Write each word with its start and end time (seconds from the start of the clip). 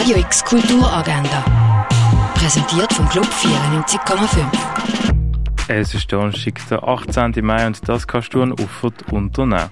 Radio 0.00 0.16
X 0.16 0.42
Kulturagenda. 0.42 1.44
Präsentiert 2.32 2.90
vom 2.90 3.06
Club 3.10 3.26
94,5. 3.26 4.46
Es 5.68 5.92
ist 5.92 6.10
Donnerstag, 6.10 6.58
der 6.70 6.82
18. 6.82 7.34
Mai 7.44 7.66
und 7.66 7.86
das 7.86 8.06
kannst 8.06 8.32
du 8.32 8.42
an 8.42 8.52
Uffert 8.52 9.12
unternehmen. 9.12 9.68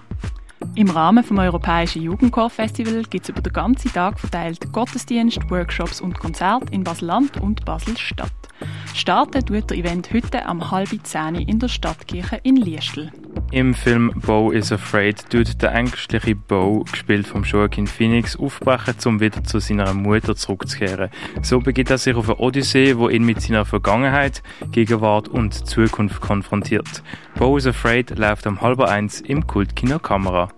Im 0.75 0.91
Rahmen 0.91 1.25
des 1.27 1.39
Europäischen 1.39 2.03
Jugendchor-Festival 2.03 3.05
gibt 3.05 3.25
es 3.25 3.31
über 3.31 3.41
den 3.41 3.55
ganzen 3.55 3.91
Tag 3.91 4.21
verteilt 4.21 4.71
Gottesdienst, 4.71 5.41
Workshops 5.49 6.03
und 6.03 6.19
Konzerte 6.19 6.67
in 6.73 6.85
Basel-Land 6.85 7.41
und 7.41 7.65
Basel-Stadt. 7.65 8.48
Starten 8.95 9.45
tut 9.45 9.71
der 9.71 9.79
Event 9.79 10.13
heute 10.13 10.47
am 10.47 10.71
halb 10.71 10.89
zehn 11.05 11.37
in 11.37 11.59
der 11.59 11.69
Stadtkirche 11.69 12.41
in 12.43 12.57
Liestl. 12.57 13.11
Im 13.51 13.73
Film 13.73 14.13
Bo 14.15 14.51
is 14.51 14.73
Afraid 14.73 15.31
tut 15.31 15.63
der 15.63 15.73
ängstliche 15.73 16.35
Bo, 16.35 16.85
gespielt 16.91 17.27
vom 17.27 17.45
Joaquin 17.45 17.87
Phoenix, 17.87 18.37
aufbrechen, 18.37 18.95
um 19.07 19.21
wieder 19.21 19.43
zu 19.43 19.59
seiner 19.59 19.95
Mutter 19.95 20.37
zurückzukehren. 20.37 21.11
So 21.43 21.61
beginnt 21.61 21.91
er 21.91 21.99
sich 21.99 22.15
auf 22.15 22.29
eine 22.29 22.39
Odyssee, 22.39 22.99
wo 22.99 23.09
ihn 23.09 23.25
mit 23.25 23.41
seiner 23.41 23.65
Vergangenheit, 23.65 24.43
Gegenwart 24.71 25.29
und 25.29 25.55
Zukunft 25.67 26.21
konfrontiert. 26.21 27.03
Bo 27.39 27.57
is 27.57 27.67
Afraid 27.67 28.19
läuft 28.19 28.47
um 28.47 28.61
halb 28.61 28.81
eins 28.81 29.21
im 29.21 29.47
Kultkino 29.47 29.99
Kamera. 29.99 30.49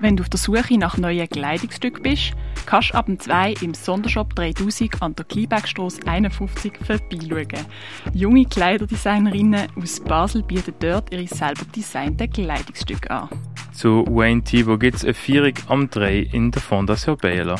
Wenn 0.00 0.16
du 0.16 0.22
auf 0.22 0.28
der 0.28 0.38
Suche 0.38 0.78
nach 0.78 0.96
neuen 0.96 1.28
Kleidungsstücken 1.28 2.04
bist, 2.04 2.32
kannst 2.66 2.90
du 2.90 2.94
ab 2.94 3.06
dem 3.06 3.18
2 3.18 3.54
im 3.62 3.74
Sondershop 3.74 4.32
3000 4.36 5.02
an 5.02 5.16
der 5.16 5.24
Kleinbergstrasse 5.24 6.06
51 6.06 6.72
vorbeischauen. 6.76 7.66
Junge 8.14 8.44
Kleiderdesignerinnen 8.44 9.66
aus 9.74 9.98
Basel 9.98 10.44
bieten 10.44 10.74
dort 10.78 11.12
ihre 11.12 11.26
selber 11.26 11.64
designten 11.74 12.30
Kleidungsstücke 12.30 13.10
an. 13.10 13.28
Zu 13.72 14.04
Wayne 14.08 14.44
Thibault 14.44 14.78
gibt 14.80 14.98
es 14.98 15.04
eine 15.04 15.14
Vierung 15.14 15.54
am 15.66 15.90
3 15.90 16.18
in 16.32 16.52
der 16.52 16.62
Fondation 16.62 17.16
Baylor. 17.16 17.58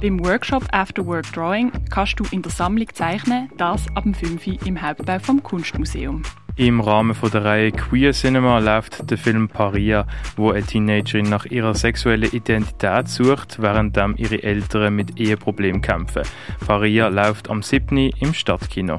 Beim 0.00 0.24
Workshop 0.24 0.64
After 0.70 1.04
Work 1.04 1.32
Drawing 1.32 1.72
kannst 1.90 2.20
du 2.20 2.24
in 2.30 2.42
der 2.42 2.52
Sammlung 2.52 2.88
zeichnen, 2.92 3.48
das 3.56 3.86
ab 3.96 4.04
dem 4.04 4.14
5 4.14 4.64
im 4.64 4.80
Hauptbau 4.80 5.18
vom 5.18 5.42
Kunstmuseum. 5.42 6.22
Im 6.58 6.80
Rahmen 6.80 7.14
von 7.14 7.30
der 7.30 7.44
Reihe 7.44 7.70
Queer 7.70 8.12
Cinema 8.12 8.60
läuft 8.60 9.10
der 9.10 9.18
Film 9.18 9.46
Paria, 9.46 10.06
wo 10.36 10.52
eine 10.52 10.64
Teenagerin 10.64 11.28
nach 11.28 11.44
ihrer 11.44 11.74
sexuellen 11.74 12.32
Identität 12.32 13.08
sucht, 13.08 13.60
während 13.60 13.98
ihre 14.18 14.42
Eltern 14.42 14.96
mit 14.96 15.20
Eheproblemen 15.20 15.82
kämpfen. 15.82 16.22
Paria 16.66 17.08
läuft 17.08 17.50
am 17.50 17.62
7. 17.62 18.10
im 18.20 18.32
Stadtkino. 18.32 18.98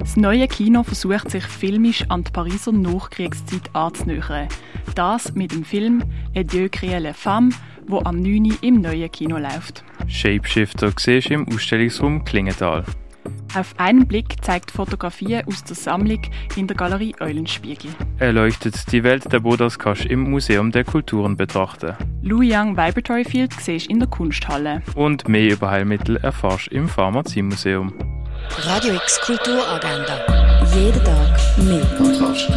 Das 0.00 0.16
neue 0.16 0.48
Kino 0.48 0.82
versucht 0.82 1.30
sich 1.30 1.44
filmisch 1.44 2.04
an 2.08 2.24
die 2.24 2.32
Pariser 2.32 2.72
Nachkriegszeit 2.72 3.70
anzunähern. 3.74 4.48
Das 4.96 5.34
mit 5.34 5.52
dem 5.52 5.64
Film 5.64 6.02
Adieu 6.34 6.68
Crielle 6.68 7.14
Femme, 7.14 7.50
wo 7.86 8.00
am 8.00 8.18
9. 8.20 8.58
im 8.60 8.80
neuen 8.80 9.12
Kino 9.12 9.38
läuft. 9.38 9.84
Shapeshifter 10.08 10.90
siehst 10.98 11.30
du 11.30 11.34
im 11.34 11.46
Ausstellungsraum 11.46 12.24
Klingenthal. 12.24 12.84
Auf 13.54 13.74
einen 13.76 14.06
Blick 14.06 14.42
zeigt 14.42 14.70
Fotografien 14.70 15.46
aus 15.46 15.62
der 15.64 15.76
Sammlung 15.76 16.22
in 16.56 16.66
der 16.66 16.76
Galerie 16.76 17.14
Eulenspiegel. 17.20 17.90
Er 18.18 18.32
leuchtet 18.32 18.90
die 18.92 19.04
Welt 19.04 19.30
der 19.30 19.40
Bodas 19.40 19.78
kannst 19.78 20.06
im 20.06 20.30
Museum 20.30 20.72
der 20.72 20.84
Kulturen 20.84 21.36
betrachten. 21.36 21.94
Lou 22.22 22.40
Young 22.42 22.76
Vibratory 22.76 23.24
Field 23.24 23.52
siehst 23.60 23.88
in 23.88 23.98
der 23.98 24.08
Kunsthalle. 24.08 24.82
Und 24.94 25.28
mehr 25.28 25.52
über 25.52 25.70
Heilmittel 25.70 26.16
erfährst 26.16 26.68
im 26.68 26.88
Pharmaziemuseum. 26.88 27.92
Radio 28.64 28.94
X 28.94 29.20
Kulturagenda. 29.20 30.64
Jeden 30.74 31.04
Tag 31.04 31.38
mehr. 31.58 31.84
Kontrast. 31.98 32.50